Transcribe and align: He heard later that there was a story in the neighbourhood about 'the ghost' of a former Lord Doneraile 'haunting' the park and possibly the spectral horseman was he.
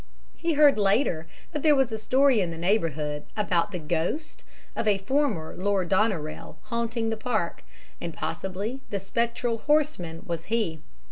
He 0.35 0.53
heard 0.53 0.79
later 0.79 1.27
that 1.51 1.61
there 1.61 1.75
was 1.75 1.91
a 1.91 1.97
story 1.99 2.41
in 2.41 2.49
the 2.49 2.57
neighbourhood 2.57 3.23
about 3.37 3.71
'the 3.71 3.77
ghost' 3.77 4.43
of 4.75 4.87
a 4.87 4.97
former 4.97 5.53
Lord 5.55 5.89
Doneraile 5.89 6.57
'haunting' 6.63 7.11
the 7.11 7.17
park 7.17 7.63
and 8.01 8.11
possibly 8.11 8.81
the 8.89 8.97
spectral 8.97 9.59
horseman 9.59 10.23
was 10.25 10.45
he. 10.45 10.81